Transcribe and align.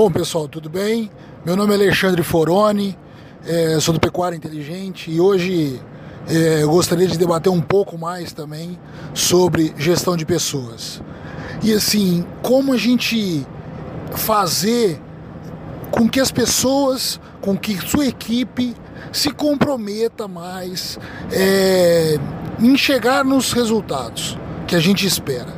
Bom, 0.00 0.12
pessoal, 0.12 0.46
tudo 0.46 0.70
bem? 0.70 1.10
Meu 1.44 1.56
nome 1.56 1.72
é 1.72 1.74
Alexandre 1.74 2.22
Foroni, 2.22 2.96
é, 3.44 3.80
sou 3.80 3.92
do 3.92 3.98
Pecuária 3.98 4.36
Inteligente 4.36 5.10
e 5.10 5.20
hoje 5.20 5.82
é, 6.28 6.62
eu 6.62 6.70
gostaria 6.70 7.08
de 7.08 7.18
debater 7.18 7.50
um 7.50 7.60
pouco 7.60 7.98
mais 7.98 8.32
também 8.32 8.78
sobre 9.12 9.74
gestão 9.76 10.16
de 10.16 10.24
pessoas. 10.24 11.02
E 11.64 11.72
assim, 11.72 12.24
como 12.42 12.72
a 12.72 12.76
gente 12.76 13.44
fazer 14.12 15.02
com 15.90 16.08
que 16.08 16.20
as 16.20 16.30
pessoas, 16.30 17.18
com 17.40 17.56
que 17.56 17.76
sua 17.84 18.06
equipe 18.06 18.76
se 19.10 19.30
comprometa 19.30 20.28
mais 20.28 20.96
é, 21.32 22.20
em 22.60 22.76
chegar 22.76 23.24
nos 23.24 23.52
resultados 23.52 24.38
que 24.64 24.76
a 24.76 24.80
gente 24.80 25.04
espera. 25.04 25.52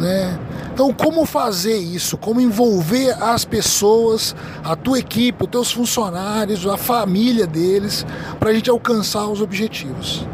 Né? 0.00 0.38
Então, 0.76 0.92
como 0.92 1.24
fazer 1.24 1.78
isso? 1.78 2.18
Como 2.18 2.38
envolver 2.38 3.10
as 3.12 3.46
pessoas, 3.46 4.36
a 4.62 4.76
tua 4.76 4.98
equipe, 4.98 5.42
os 5.42 5.48
teus 5.48 5.72
funcionários, 5.72 6.66
a 6.66 6.76
família 6.76 7.46
deles, 7.46 8.04
para 8.38 8.50
a 8.50 8.52
gente 8.52 8.68
alcançar 8.68 9.26
os 9.26 9.40
objetivos? 9.40 10.28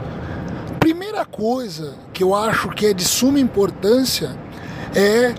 Primeira 0.80 1.24
coisa 1.24 1.94
que 2.12 2.24
eu 2.24 2.34
acho 2.34 2.70
que 2.70 2.86
é 2.86 2.92
de 2.92 3.04
suma 3.04 3.38
importância 3.38 4.36
é 4.96 5.32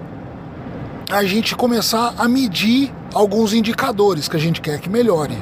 a 1.12 1.26
gente 1.26 1.54
começar 1.54 2.14
a 2.18 2.26
medir 2.30 2.90
alguns 3.14 3.54
indicadores 3.54 4.30
que 4.30 4.38
a 4.38 4.40
gente 4.40 4.62
quer 4.62 4.80
que 4.80 4.90
melhore. 4.90 5.38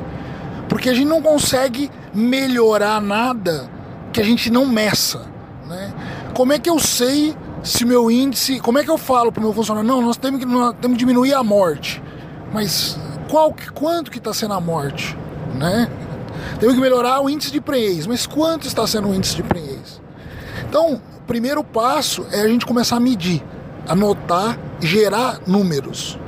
Porque 0.67 0.89
a 0.89 0.93
gente 0.95 1.07
não 1.07 1.21
consegue 1.21 1.91
melhorar 2.15 2.99
nada 2.99 3.69
que 4.11 4.19
a 4.19 4.23
gente 4.23 4.49
não 4.49 4.65
meça. 4.65 5.21
Né? 5.67 5.93
Como 6.33 6.51
é 6.51 6.57
que 6.57 6.67
eu 6.67 6.79
sei 6.79 7.35
se 7.63 7.85
meu 7.85 8.09
índice. 8.09 8.59
Como 8.59 8.79
é 8.79 8.83
que 8.83 8.89
eu 8.89 8.97
falo 8.97 9.31
para 9.31 9.39
o 9.39 9.43
meu 9.43 9.53
funcionário? 9.53 9.87
Não, 9.87 10.01
nós 10.01 10.17
temos 10.17 10.39
que, 10.39 10.45
nós 10.45 10.75
temos 10.81 10.95
que 10.95 10.99
diminuir 10.99 11.33
a 11.33 11.43
morte. 11.43 12.01
Mas 12.53 12.97
qual, 13.29 13.55
quanto 13.73 14.11
que 14.11 14.17
está 14.17 14.33
sendo 14.33 14.53
a 14.53 14.59
morte? 14.59 15.17
Né? 15.55 15.89
Temos 16.59 16.75
que 16.75 16.81
melhorar 16.81 17.21
o 17.21 17.29
índice 17.29 17.51
de 17.51 17.61
prenhez. 17.61 18.07
Mas 18.07 18.25
quanto 18.25 18.67
está 18.67 18.85
sendo 18.85 19.09
o 19.09 19.15
índice 19.15 19.35
de 19.35 19.43
prenhez? 19.43 20.01
Então, 20.67 20.95
o 20.95 21.21
primeiro 21.27 21.63
passo 21.63 22.25
é 22.31 22.41
a 22.41 22.47
gente 22.47 22.65
começar 22.65 22.97
a 22.97 22.99
medir, 22.99 23.43
anotar, 23.87 24.57
gerar 24.79 25.39
números. 25.45 26.19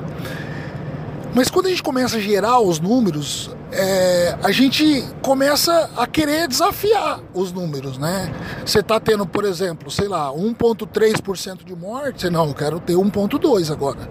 Mas 1.34 1.50
quando 1.50 1.66
a 1.66 1.70
gente 1.70 1.82
começa 1.82 2.16
a 2.16 2.20
gerar 2.20 2.60
os 2.60 2.78
números, 2.78 3.50
é, 3.74 4.38
a 4.42 4.52
gente 4.52 5.04
começa 5.20 5.90
a 5.96 6.06
querer 6.06 6.46
desafiar 6.46 7.20
os 7.34 7.50
números, 7.50 7.98
né? 7.98 8.32
Você 8.64 8.78
está 8.78 9.00
tendo, 9.00 9.26
por 9.26 9.44
exemplo, 9.44 9.90
sei 9.90 10.06
lá, 10.06 10.32
1,3% 10.32 11.64
de 11.64 11.74
morte, 11.74 12.22
você, 12.22 12.30
não, 12.30 12.46
eu 12.48 12.54
quero 12.54 12.78
ter 12.78 12.94
1,2% 12.94 13.72
agora. 13.72 14.08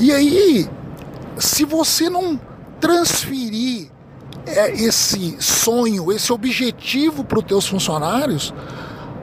E 0.00 0.10
aí, 0.10 0.68
se 1.38 1.64
você 1.64 2.10
não 2.10 2.40
transferir 2.80 3.88
é, 4.46 4.72
esse 4.72 5.40
sonho, 5.40 6.10
esse 6.12 6.32
objetivo 6.32 7.24
para 7.24 7.38
os 7.38 7.44
teus 7.44 7.66
funcionários, 7.66 8.52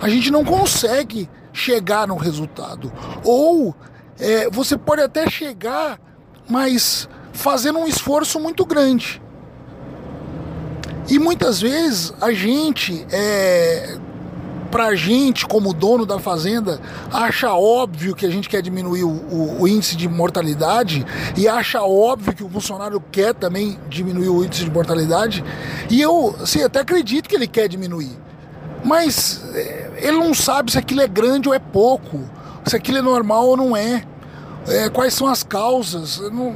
a 0.01 0.07
gente 0.07 0.31
não 0.31 0.45
consegue 0.45 1.29
chegar 1.51 2.07
no 2.07 2.15
resultado. 2.15 2.91
Ou 3.25 3.75
é, 4.17 4.49
você 4.49 4.77
pode 4.77 5.01
até 5.01 5.29
chegar, 5.29 5.99
mas 6.49 7.09
fazendo 7.33 7.79
um 7.79 7.87
esforço 7.87 8.39
muito 8.39 8.65
grande. 8.65 9.21
E 11.09 11.19
muitas 11.19 11.59
vezes 11.59 12.13
a 12.21 12.31
gente, 12.31 13.05
é, 13.11 13.97
pra 14.71 14.95
gente 14.95 15.45
como 15.45 15.73
dono 15.73 16.05
da 16.05 16.19
fazenda, 16.19 16.79
acha 17.11 17.51
óbvio 17.51 18.15
que 18.15 18.25
a 18.25 18.29
gente 18.29 18.47
quer 18.47 18.61
diminuir 18.61 19.03
o, 19.03 19.09
o, 19.09 19.61
o, 19.61 19.67
índice 19.67 19.97
de 19.97 20.07
mortalidade 20.07 21.05
e 21.35 21.47
acha 21.47 21.81
óbvio 21.81 22.33
que 22.33 22.43
o 22.43 22.49
funcionário 22.49 23.03
quer 23.11 23.33
também 23.33 23.77
diminuir 23.89 24.29
o 24.29 24.45
índice 24.45 24.63
de 24.63 24.71
mortalidade. 24.71 25.43
E 25.89 25.99
eu 25.99 26.35
assim, 26.41 26.63
até 26.63 26.79
acredito 26.79 27.27
que 27.27 27.35
ele 27.35 27.47
quer 27.47 27.67
diminuir. 27.67 28.17
Mas 28.83 29.43
é, 29.53 29.91
ele 29.97 30.17
não 30.17 30.33
sabe 30.33 30.71
se 30.71 30.77
aquilo 30.77 31.01
é 31.01 31.07
grande 31.07 31.49
ou 31.49 31.53
é 31.53 31.59
pouco, 31.59 32.21
se 32.65 32.75
aquilo 32.75 32.97
é 32.97 33.01
normal 33.01 33.47
ou 33.47 33.57
não 33.57 33.75
é. 33.75 34.03
é 34.67 34.89
quais 34.89 35.13
são 35.13 35.27
as 35.27 35.43
causas. 35.43 36.19
Não, 36.31 36.55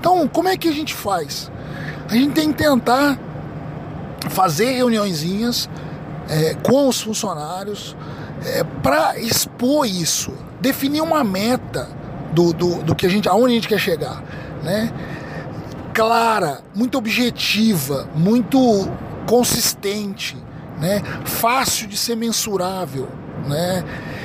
então, 0.00 0.26
como 0.26 0.48
é 0.48 0.56
que 0.56 0.66
a 0.66 0.72
gente 0.72 0.94
faz? 0.94 1.50
A 2.08 2.14
gente 2.14 2.32
tem 2.32 2.50
que 2.50 2.56
tentar 2.56 3.18
fazer 4.30 4.72
reuniõezinhas 4.72 5.68
é, 6.26 6.54
com 6.54 6.88
os 6.88 7.02
funcionários 7.02 7.94
é, 8.46 8.64
para 8.82 9.18
expor 9.18 9.86
isso, 9.86 10.32
definir 10.58 11.02
uma 11.02 11.22
meta 11.22 11.86
do, 12.32 12.54
do, 12.54 12.82
do 12.82 12.94
que 12.94 13.04
a 13.04 13.10
gente, 13.10 13.28
aonde 13.28 13.52
a 13.52 13.54
gente 13.56 13.68
quer 13.68 13.78
chegar, 13.78 14.22
né? 14.62 14.90
Clara, 15.92 16.62
muito 16.74 16.96
objetiva, 16.96 18.08
muito 18.14 18.58
consistente, 19.26 20.34
né? 20.80 21.02
Fácil 21.26 21.86
de 21.86 21.96
ser 21.98 22.16
mensurável, 22.16 23.06
né? 23.46 23.84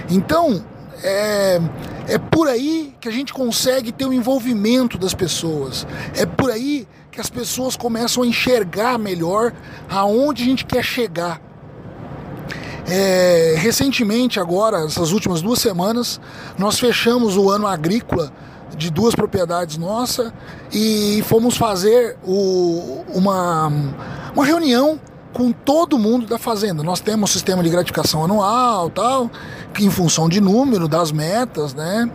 Então, 0.09 0.63
é, 1.03 1.59
é 2.07 2.17
por 2.17 2.47
aí 2.47 2.93
que 2.99 3.07
a 3.07 3.11
gente 3.11 3.33
consegue 3.33 3.91
ter 3.91 4.05
o 4.05 4.13
envolvimento 4.13 4.97
das 4.97 5.13
pessoas. 5.13 5.85
É 6.15 6.25
por 6.25 6.51
aí 6.51 6.87
que 7.11 7.19
as 7.19 7.29
pessoas 7.29 7.75
começam 7.75 8.23
a 8.23 8.27
enxergar 8.27 8.97
melhor 8.97 9.53
aonde 9.89 10.43
a 10.43 10.45
gente 10.45 10.65
quer 10.65 10.83
chegar. 10.83 11.41
É, 12.87 13.55
recentemente, 13.57 14.39
agora, 14.39 14.85
essas 14.85 15.11
últimas 15.11 15.41
duas 15.41 15.59
semanas, 15.59 16.19
nós 16.57 16.77
fechamos 16.79 17.35
o 17.35 17.49
ano 17.49 17.65
agrícola 17.65 18.31
de 18.77 18.91
duas 18.91 19.15
propriedades 19.15 19.77
nossas 19.77 20.31
e 20.71 21.23
fomos 21.25 21.57
fazer 21.57 22.17
o, 22.23 23.03
uma, 23.13 23.71
uma 24.35 24.45
reunião 24.45 24.99
com 25.33 25.51
todo 25.51 25.97
mundo 25.97 26.25
da 26.25 26.37
fazenda. 26.37 26.83
Nós 26.83 26.99
temos 26.99 27.29
um 27.29 27.33
sistema 27.33 27.63
de 27.63 27.69
gratificação 27.69 28.23
anual, 28.23 28.89
tal, 28.89 29.29
em 29.83 29.89
função 29.89 30.29
de 30.29 30.39
número, 30.39 30.87
das 30.87 31.11
metas, 31.11 31.73
né? 31.73 32.09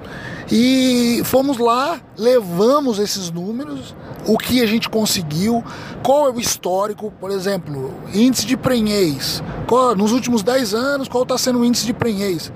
E 0.51 1.23
fomos 1.25 1.59
lá, 1.59 2.01
levamos 2.17 2.99
esses 2.99 3.31
números, 3.31 3.95
o 4.27 4.37
que 4.37 4.63
a 4.63 4.67
gente 4.67 4.89
conseguiu, 4.89 5.63
qual 6.03 6.27
é 6.27 6.31
o 6.31 6.41
histórico, 6.41 7.13
por 7.21 7.31
exemplo, 7.31 7.95
índice 8.13 8.47
de 8.47 8.57
prenhez. 8.57 9.43
Qual, 9.67 9.95
nos 9.95 10.13
últimos 10.13 10.43
10 10.43 10.75
anos, 10.75 11.09
qual 11.09 11.23
está 11.23 11.39
sendo 11.39 11.61
o 11.61 11.65
índice 11.65 11.87
de 11.87 11.93
prenhez? 11.93 12.53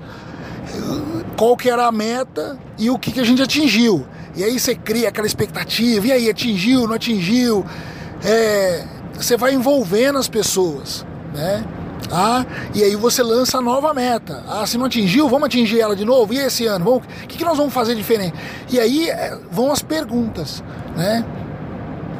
Qual 1.37 1.57
que 1.57 1.71
era 1.71 1.87
a 1.87 1.93
meta 1.93 2.59
e 2.79 2.91
o 2.91 2.99
que, 2.99 3.13
que 3.13 3.21
a 3.21 3.25
gente 3.25 3.43
atingiu. 3.43 4.07
E 4.37 4.43
aí 4.43 4.59
você 4.59 4.75
cria 4.75 5.09
aquela 5.09 5.27
expectativa, 5.27 6.07
e 6.07 6.13
aí 6.13 6.29
atingiu, 6.29 6.87
não 6.87 6.95
atingiu. 6.95 7.65
É, 8.25 8.85
você 9.15 9.37
vai 9.37 9.55
envolvendo 9.55 10.19
as 10.19 10.29
pessoas, 10.29 11.07
né? 11.33 11.65
Ah, 12.11 12.45
e 12.75 12.83
aí 12.83 12.97
você 12.97 13.23
lança 13.23 13.59
a 13.59 13.61
nova 13.61 13.93
meta. 13.95 14.45
Ah, 14.49 14.67
se 14.67 14.77
não 14.77 14.87
atingiu, 14.87 15.29
vamos 15.29 15.47
atingir 15.47 15.81
ela 15.81 15.97
de 15.97 16.05
novo. 16.05 16.33
E 16.35 16.39
esse 16.39 16.67
ano, 16.67 16.97
o 16.97 17.01
que, 17.01 17.39
que 17.39 17.45
nós 17.45 17.57
vamos 17.57 17.73
fazer 17.73 17.95
diferente? 17.95 18.35
E 18.71 18.79
aí 18.79 19.09
é, 19.09 19.39
vão 19.51 19.73
as 19.73 19.83
perguntas, 19.83 20.63
né? 20.97 21.25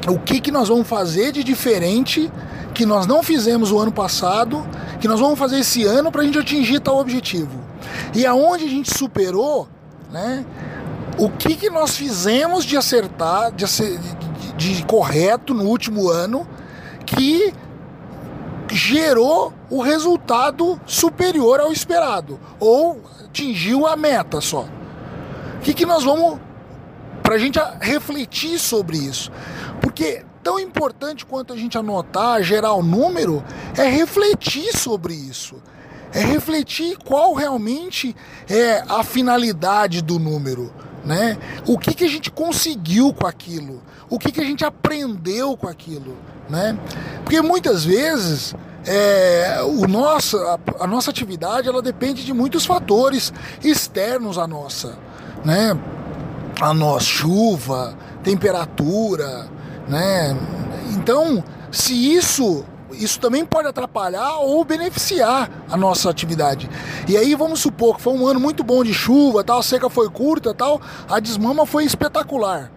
O 0.09 0.19
que, 0.19 0.41
que 0.41 0.51
nós 0.51 0.69
vamos 0.69 0.87
fazer 0.87 1.33
de 1.33 1.43
diferente 1.43 2.31
que 2.75 2.85
nós 2.85 3.07
não 3.07 3.23
fizemos 3.23 3.71
o 3.71 3.79
ano 3.79 3.93
passado, 3.93 4.67
que 5.01 5.09
nós 5.09 5.21
vamos 5.21 5.39
fazer 5.39 5.61
esse 5.61 5.85
ano 5.85 6.11
para 6.11 6.23
a 6.23 6.25
gente 6.25 6.39
atingir 6.39 6.81
tal 6.81 6.99
objetivo? 6.99 7.61
E 8.15 8.27
aonde 8.27 8.65
a 8.65 8.69
gente 8.69 8.97
superou, 8.97 9.69
né? 10.11 10.45
O 11.17 11.31
que, 11.31 11.55
que 11.55 11.71
nós 11.71 11.97
fizemos 11.97 12.65
de 12.65 12.77
acertar, 12.77 13.53
de, 13.53 13.65
de, 14.57 14.75
de 14.75 14.85
correto 14.85 15.55
no 15.55 15.65
último 15.65 16.11
ano 16.11 16.47
que 17.07 17.53
gerou 18.75 19.53
o 19.71 19.81
resultado 19.81 20.81
superior 20.85 21.61
ao 21.61 21.73
esperado 21.73 22.41
ou 22.59 23.01
atingiu 23.25 23.87
a 23.87 23.97
meta 23.97 24.41
só. 24.41 24.67
O 25.57 25.61
que, 25.63 25.73
que 25.73 25.87
nós 25.87 26.03
vamos 26.03 26.41
para 27.23 27.37
a 27.37 27.39
gente 27.39 27.59
refletir 27.81 28.59
sobre 28.59 28.97
isso? 28.97 29.31
Porque 29.81 30.25
tão 30.43 30.59
importante 30.59 31.25
quanto 31.25 31.53
a 31.53 31.57
gente 31.57 31.79
anotar, 31.79 32.43
gerar 32.43 32.75
o 32.75 32.83
número, 32.83 33.43
é 33.79 33.85
refletir 33.85 34.77
sobre 34.77 35.15
isso. 35.15 35.57
É 36.13 36.21
refletir 36.21 36.97
qual 36.99 37.33
realmente 37.33 38.15
é 38.49 38.85
a 38.89 39.03
finalidade 39.03 40.03
do 40.03 40.19
número. 40.19 40.73
Né? 41.05 41.37
O 41.67 41.79
que, 41.79 41.95
que 41.95 42.05
a 42.05 42.09
gente 42.09 42.31
conseguiu 42.31 43.13
com 43.13 43.27
aquilo? 43.27 43.83
O 44.09 44.19
que, 44.19 44.33
que 44.33 44.41
a 44.41 44.45
gente 44.45 44.65
aprendeu 44.65 45.57
com 45.57 45.69
aquilo? 45.69 46.17
Né? 46.49 46.79
Porque 47.23 47.43
muitas 47.43 47.85
vezes 47.85 48.55
é, 48.87 49.61
o 49.63 49.87
nosso, 49.87 50.37
a, 50.39 50.59
a, 50.81 50.87
nossa 50.87 51.11
atividade 51.11 51.69
ela 51.69 51.81
depende 51.81 52.25
de 52.25 52.33
muitos 52.33 52.67
fatores 52.67 53.33
externos 53.63 54.39
à 54.39 54.47
nossa, 54.47 54.99
né? 55.45 55.79
A 56.61 56.75
nossa 56.75 57.05
chuva, 57.05 57.97
temperatura, 58.23 59.49
né? 59.89 60.37
Então, 60.91 61.43
se 61.71 62.15
isso 62.15 62.65
isso 63.03 63.19
também 63.21 63.45
pode 63.45 63.69
atrapalhar 63.69 64.39
ou 64.39 64.65
beneficiar 64.65 65.51
a 65.71 65.77
nossa 65.77 66.11
atividade. 66.11 66.69
E 67.09 67.17
aí 67.17 67.35
vamos 67.35 67.61
supor 67.61 67.97
que 67.97 68.03
foi 68.03 68.13
um 68.13 68.27
ano 68.27 68.41
muito 68.41 68.63
bom 68.63 68.83
de 68.85 68.93
chuva, 68.93 69.43
tal, 69.43 69.59
a 69.59 69.63
seca 69.63 69.89
foi 69.89 70.09
curta, 70.11 70.55
tal, 70.55 70.81
a 71.09 71.21
desmama 71.21 71.67
foi 71.67 71.85
espetacular. 71.85 72.71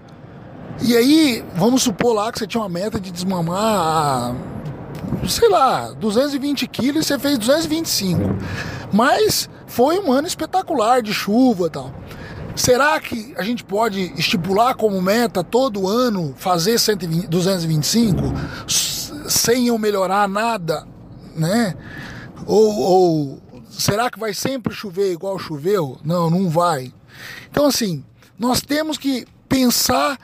E 0.81 0.95
aí, 0.95 1.43
vamos 1.55 1.81
supor 1.81 2.13
lá 2.13 2.31
que 2.31 2.37
você 2.37 2.45
tinha 2.45 2.61
uma 2.61 2.69
meta 2.69 2.99
de 2.99 3.09
desmamar, 3.09 4.35
sei 5.27 5.49
lá, 5.49 5.91
220 5.93 6.67
quilos 6.67 7.05
e 7.05 7.07
você 7.07 7.19
fez 7.19 7.37
225. 7.39 8.21
Mas 8.93 9.49
foi 9.65 9.99
um 9.99 10.11
ano 10.11 10.27
espetacular 10.27 11.01
de 11.01 11.13
chuva 11.13 11.67
tal. 11.69 11.91
Será 12.55 12.99
que 12.99 13.33
a 13.37 13.43
gente 13.43 13.63
pode 13.63 14.13
estipular 14.17 14.75
como 14.75 14.99
meta 15.01 15.43
todo 15.43 15.87
ano 15.87 16.33
fazer 16.37 16.79
120, 16.79 17.27
225 17.27 18.33
sem 19.27 19.67
eu 19.67 19.77
melhorar 19.77 20.27
nada, 20.27 20.87
né? 21.35 21.75
Ou, 22.45 22.79
ou 22.79 23.41
será 23.69 24.09
que 24.09 24.19
vai 24.19 24.33
sempre 24.33 24.73
chover 24.73 25.11
igual 25.11 25.37
choveu? 25.37 25.97
Não, 26.03 26.29
não 26.29 26.49
vai. 26.49 26.93
Então 27.49 27.65
assim, 27.65 28.03
nós 28.37 28.61
temos 28.61 28.97
que 28.97 29.25
pensar 29.47 30.17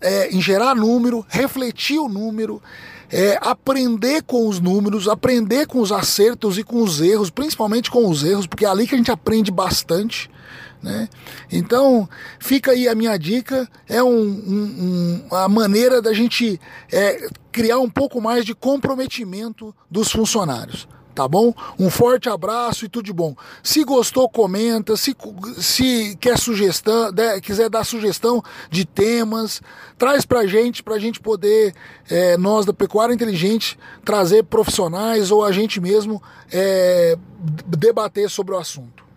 é, 0.00 0.28
em 0.30 0.40
gerar 0.40 0.74
número, 0.74 1.24
refletir 1.28 1.98
o 1.98 2.08
número, 2.08 2.62
é, 3.12 3.38
aprender 3.40 4.22
com 4.22 4.48
os 4.48 4.60
números, 4.60 5.08
aprender 5.08 5.66
com 5.66 5.80
os 5.80 5.90
acertos 5.90 6.58
e 6.58 6.64
com 6.64 6.82
os 6.82 7.00
erros, 7.00 7.30
principalmente 7.30 7.90
com 7.90 8.08
os 8.08 8.22
erros, 8.22 8.46
porque 8.46 8.64
é 8.64 8.68
ali 8.68 8.86
que 8.86 8.94
a 8.94 8.98
gente 8.98 9.10
aprende 9.10 9.50
bastante. 9.50 10.30
Né? 10.82 11.08
Então, 11.52 12.08
fica 12.38 12.70
aí 12.70 12.88
a 12.88 12.94
minha 12.94 13.16
dica: 13.18 13.68
é 13.88 14.02
um, 14.02 14.08
um, 14.08 15.26
um 15.30 15.34
a 15.34 15.48
maneira 15.48 16.00
da 16.00 16.12
gente 16.12 16.60
é, 16.90 17.28
criar 17.52 17.78
um 17.78 17.90
pouco 17.90 18.20
mais 18.20 18.44
de 18.44 18.54
comprometimento 18.54 19.74
dos 19.90 20.10
funcionários 20.10 20.88
tá 21.14 21.26
bom? 21.26 21.52
Um 21.78 21.90
forte 21.90 22.28
abraço 22.28 22.84
e 22.84 22.88
tudo 22.88 23.04
de 23.04 23.12
bom. 23.12 23.34
Se 23.62 23.84
gostou, 23.84 24.28
comenta. 24.28 24.96
Se, 24.96 25.16
se 25.58 26.16
quer 26.20 26.38
sugestão, 26.38 27.10
quiser 27.42 27.68
dar 27.68 27.84
sugestão 27.84 28.42
de 28.70 28.84
temas, 28.84 29.60
traz 29.98 30.24
pra 30.24 30.46
gente, 30.46 30.82
pra 30.82 30.98
gente 30.98 31.20
poder, 31.20 31.74
é, 32.08 32.36
nós 32.36 32.64
da 32.64 32.72
Pecuária 32.72 33.12
Inteligente, 33.14 33.78
trazer 34.04 34.44
profissionais 34.44 35.30
ou 35.30 35.44
a 35.44 35.52
gente 35.52 35.80
mesmo 35.80 36.22
é, 36.52 37.16
debater 37.66 38.28
sobre 38.30 38.54
o 38.54 38.58
assunto. 38.58 39.09